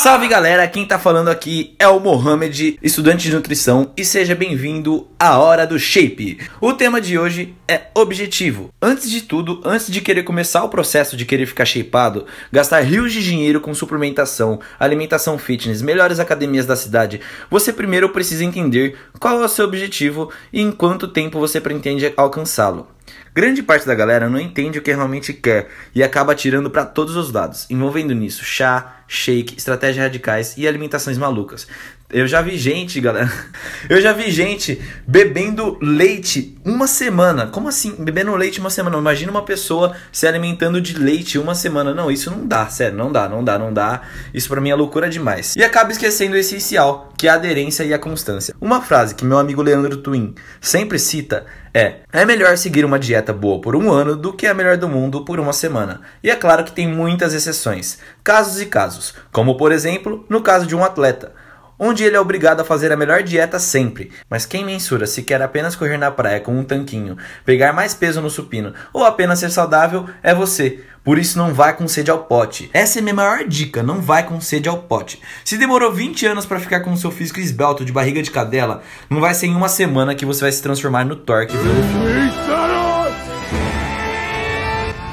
Salve 0.00 0.28
galera, 0.28 0.68
quem 0.68 0.86
tá 0.86 0.96
falando 0.96 1.26
aqui 1.26 1.74
é 1.76 1.88
o 1.88 1.98
Mohamed, 1.98 2.78
estudante 2.80 3.28
de 3.28 3.34
nutrição, 3.34 3.92
e 3.96 4.04
seja 4.04 4.32
bem-vindo 4.32 5.08
à 5.18 5.36
Hora 5.38 5.66
do 5.66 5.76
Shape. 5.76 6.38
O 6.60 6.72
tema 6.72 7.00
de 7.00 7.18
hoje 7.18 7.52
é 7.66 7.88
objetivo. 7.96 8.72
Antes 8.80 9.10
de 9.10 9.22
tudo, 9.22 9.60
antes 9.64 9.90
de 9.90 10.00
querer 10.00 10.22
começar 10.22 10.62
o 10.62 10.68
processo 10.68 11.16
de 11.16 11.26
querer 11.26 11.46
ficar 11.46 11.64
shapeado, 11.64 12.26
gastar 12.52 12.78
rios 12.82 13.12
de 13.12 13.24
dinheiro 13.24 13.60
com 13.60 13.74
suplementação, 13.74 14.60
alimentação 14.78 15.36
fitness, 15.36 15.82
melhores 15.82 16.20
academias 16.20 16.64
da 16.64 16.76
cidade, 16.76 17.20
você 17.50 17.72
primeiro 17.72 18.10
precisa 18.10 18.44
entender 18.44 18.96
qual 19.18 19.42
é 19.42 19.44
o 19.44 19.48
seu 19.48 19.64
objetivo 19.64 20.30
e 20.52 20.60
em 20.60 20.70
quanto 20.70 21.08
tempo 21.08 21.40
você 21.40 21.60
pretende 21.60 22.12
alcançá-lo. 22.16 22.86
Grande 23.34 23.62
parte 23.62 23.86
da 23.86 23.94
galera 23.94 24.28
não 24.28 24.40
entende 24.40 24.78
o 24.78 24.82
que 24.82 24.92
realmente 24.92 25.32
quer 25.32 25.68
e 25.94 26.02
acaba 26.02 26.34
tirando 26.34 26.70
para 26.70 26.84
todos 26.84 27.14
os 27.14 27.32
lados, 27.32 27.66
envolvendo 27.70 28.14
nisso 28.14 28.44
chá, 28.44 29.02
shake, 29.06 29.56
estratégias 29.56 30.04
radicais 30.04 30.54
e 30.56 30.66
alimentações 30.66 31.16
malucas. 31.16 31.66
Eu 32.10 32.26
já 32.26 32.40
vi 32.40 32.56
gente, 32.56 33.00
galera. 33.00 33.30
Eu 33.88 34.00
já 34.00 34.12
vi 34.12 34.30
gente 34.30 34.80
bebendo 35.06 35.78
leite 35.80 36.57
uma 36.68 36.86
semana. 36.86 37.46
Como 37.46 37.68
assim? 37.68 37.94
Bebendo 37.98 38.34
leite 38.34 38.60
uma 38.60 38.68
semana? 38.68 38.98
Imagina 38.98 39.30
uma 39.30 39.42
pessoa 39.42 39.96
se 40.12 40.26
alimentando 40.26 40.80
de 40.80 40.98
leite 40.98 41.38
uma 41.38 41.54
semana. 41.54 41.94
Não, 41.94 42.10
isso 42.10 42.30
não 42.30 42.46
dá, 42.46 42.68
sério, 42.68 42.96
não 42.96 43.10
dá, 43.10 43.28
não 43.28 43.42
dá, 43.42 43.58
não 43.58 43.72
dá. 43.72 44.02
Isso 44.34 44.48
para 44.48 44.60
mim 44.60 44.70
é 44.70 44.74
loucura 44.74 45.08
demais. 45.08 45.56
E 45.56 45.64
acaba 45.64 45.90
esquecendo 45.90 46.34
o 46.34 46.38
essencial, 46.38 47.10
que 47.16 47.26
é 47.26 47.30
a 47.30 47.34
aderência 47.34 47.84
e 47.84 47.94
a 47.94 47.98
constância. 47.98 48.54
Uma 48.60 48.82
frase 48.82 49.14
que 49.14 49.24
meu 49.24 49.38
amigo 49.38 49.62
Leandro 49.62 49.96
Twin 49.96 50.34
sempre 50.60 50.98
cita 50.98 51.46
é: 51.72 52.00
é 52.12 52.24
melhor 52.26 52.56
seguir 52.58 52.84
uma 52.84 52.98
dieta 52.98 53.32
boa 53.32 53.60
por 53.60 53.74
um 53.74 53.90
ano 53.90 54.14
do 54.14 54.32
que 54.32 54.46
a 54.46 54.52
melhor 54.52 54.76
do 54.76 54.88
mundo 54.88 55.24
por 55.24 55.40
uma 55.40 55.54
semana. 55.54 56.02
E 56.22 56.30
é 56.30 56.36
claro 56.36 56.64
que 56.64 56.72
tem 56.72 56.86
muitas 56.86 57.32
exceções, 57.32 57.98
casos 58.22 58.60
e 58.60 58.66
casos, 58.66 59.14
como 59.32 59.56
por 59.56 59.72
exemplo 59.72 60.26
no 60.28 60.42
caso 60.42 60.66
de 60.66 60.76
um 60.76 60.84
atleta 60.84 61.32
onde 61.78 62.04
ele 62.04 62.16
é 62.16 62.20
obrigado 62.20 62.60
a 62.60 62.64
fazer 62.64 62.90
a 62.90 62.96
melhor 62.96 63.22
dieta 63.22 63.58
sempre. 63.58 64.10
Mas 64.28 64.44
quem 64.44 64.64
mensura 64.64 65.06
se 65.06 65.22
quer 65.22 65.40
apenas 65.40 65.76
correr 65.76 65.96
na 65.96 66.10
praia 66.10 66.40
com 66.40 66.58
um 66.58 66.64
tanquinho, 66.64 67.16
pegar 67.44 67.72
mais 67.72 67.94
peso 67.94 68.20
no 68.20 68.30
supino 68.30 68.74
ou 68.92 69.04
apenas 69.04 69.38
ser 69.38 69.50
saudável 69.50 70.06
é 70.22 70.34
você. 70.34 70.80
Por 71.04 71.18
isso 71.18 71.38
não 71.38 71.54
vai 71.54 71.74
com 71.74 71.88
sede 71.88 72.10
ao 72.10 72.24
pote. 72.24 72.68
Essa 72.72 72.98
é 72.98 73.02
minha 73.02 73.14
maior 73.14 73.44
dica, 73.44 73.82
não 73.82 74.00
vai 74.00 74.26
com 74.26 74.40
sede 74.40 74.68
ao 74.68 74.78
pote. 74.82 75.22
Se 75.44 75.56
demorou 75.56 75.92
20 75.92 76.26
anos 76.26 76.44
para 76.44 76.60
ficar 76.60 76.80
com 76.80 76.92
o 76.92 76.96
seu 76.96 77.10
físico 77.10 77.40
esbelto 77.40 77.84
de 77.84 77.92
barriga 77.92 78.22
de 78.22 78.30
cadela, 78.30 78.82
não 79.08 79.20
vai 79.20 79.32
ser 79.32 79.46
em 79.46 79.56
uma 79.56 79.68
semana 79.68 80.14
que 80.14 80.26
você 80.26 80.42
vai 80.42 80.52
se 80.52 80.62
transformar 80.62 81.04
no 81.04 81.16
Torque. 81.16 81.54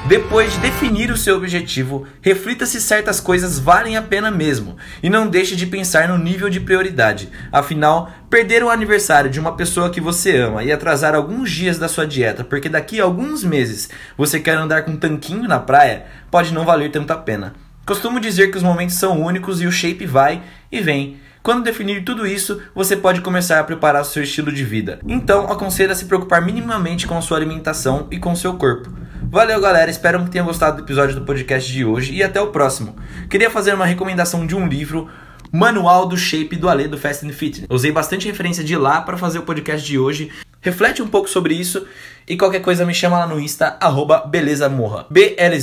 Depois 0.08 0.52
de 0.52 0.60
definir 0.60 1.10
o 1.10 1.16
seu 1.16 1.36
objetivo, 1.36 2.06
reflita 2.22 2.64
se 2.64 2.80
certas 2.80 3.18
coisas 3.18 3.58
valem 3.58 3.96
a 3.96 4.02
pena 4.02 4.30
mesmo 4.30 4.76
e 5.02 5.10
não 5.10 5.26
deixe 5.26 5.56
de 5.56 5.66
pensar 5.66 6.08
no 6.08 6.16
nível 6.16 6.48
de 6.48 6.60
prioridade. 6.60 7.28
Afinal, 7.50 8.08
perder 8.30 8.62
o 8.62 8.70
aniversário 8.70 9.28
de 9.28 9.40
uma 9.40 9.56
pessoa 9.56 9.90
que 9.90 10.00
você 10.00 10.36
ama 10.36 10.62
e 10.62 10.70
atrasar 10.70 11.16
alguns 11.16 11.50
dias 11.50 11.76
da 11.76 11.88
sua 11.88 12.06
dieta 12.06 12.44
porque 12.44 12.68
daqui 12.68 13.00
a 13.00 13.04
alguns 13.04 13.42
meses 13.42 13.90
você 14.16 14.38
quer 14.38 14.56
andar 14.56 14.84
com 14.84 14.92
um 14.92 14.96
tanquinho 14.96 15.48
na 15.48 15.58
praia 15.58 16.04
pode 16.30 16.54
não 16.54 16.64
valer 16.64 16.92
tanto 16.92 17.12
a 17.12 17.16
pena. 17.16 17.54
Costumo 17.84 18.20
dizer 18.20 18.52
que 18.52 18.56
os 18.56 18.62
momentos 18.62 18.94
são 18.94 19.20
únicos 19.20 19.60
e 19.60 19.66
o 19.66 19.72
shape 19.72 20.06
vai 20.06 20.40
e 20.70 20.80
vem. 20.80 21.16
Quando 21.42 21.64
definir 21.64 22.04
tudo 22.04 22.26
isso, 22.26 22.62
você 22.74 22.96
pode 22.96 23.20
começar 23.20 23.58
a 23.58 23.64
preparar 23.64 24.02
o 24.02 24.04
seu 24.04 24.22
estilo 24.22 24.52
de 24.52 24.64
vida. 24.64 25.00
Então, 25.06 25.50
aconselho 25.50 25.92
a 25.92 25.94
se 25.96 26.04
preocupar 26.04 26.42
minimamente 26.42 27.08
com 27.08 27.16
a 27.16 27.20
sua 27.20 27.36
alimentação 27.36 28.06
e 28.10 28.18
com 28.18 28.32
o 28.32 28.36
seu 28.36 28.54
corpo. 28.54 29.05
Valeu, 29.28 29.60
galera. 29.60 29.90
Espero 29.90 30.22
que 30.24 30.30
tenham 30.30 30.46
gostado 30.46 30.76
do 30.76 30.84
episódio 30.84 31.16
do 31.16 31.22
podcast 31.22 31.70
de 31.70 31.84
hoje 31.84 32.14
e 32.14 32.22
até 32.22 32.40
o 32.40 32.46
próximo. 32.48 32.94
Queria 33.28 33.50
fazer 33.50 33.74
uma 33.74 33.84
recomendação 33.84 34.46
de 34.46 34.54
um 34.54 34.66
livro. 34.66 35.08
Manual 35.52 36.06
do 36.06 36.16
Shape 36.16 36.56
do 36.56 36.68
Ale 36.68 36.88
do 36.88 36.98
Fast 36.98 37.24
and 37.26 37.32
Fitness. 37.32 37.66
Usei 37.70 37.92
bastante 37.92 38.26
referência 38.26 38.64
de 38.64 38.76
lá 38.76 39.00
para 39.00 39.16
fazer 39.16 39.38
o 39.38 39.42
podcast 39.42 39.86
de 39.86 39.98
hoje. 39.98 40.30
Reflete 40.60 41.00
um 41.02 41.08
pouco 41.08 41.28
sobre 41.28 41.54
isso 41.54 41.86
e 42.26 42.36
qualquer 42.36 42.60
coisa 42.60 42.84
me 42.84 42.92
chama 42.92 43.18
lá 43.18 43.26
no 43.26 43.38
Insta, 43.38 43.76
arroba 43.80 44.26
belezamorra. 44.26 45.06
B-L-Z-M-O-H-A. 45.08 45.56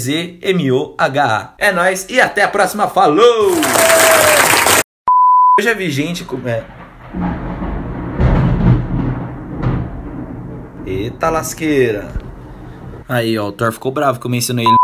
É 1.58 1.72
nóis 1.72 2.08
e 2.10 2.22
até 2.22 2.44
a 2.44 2.48
próxima. 2.48 2.88
Falou! 2.88 3.52
Eu 5.60 5.64
já 5.64 5.74
vi 5.74 5.90
gente. 5.92 6.26
É... 6.46 6.64
Eita 10.86 11.30
lasqueira. 11.30 12.23
Aí, 13.08 13.38
ó, 13.38 13.48
o 13.48 13.52
Thor 13.52 13.72
ficou 13.72 13.92
bravo 13.92 14.20
que 14.20 14.26
eu 14.26 14.32
mencionei 14.32 14.66
ele. 14.66 14.83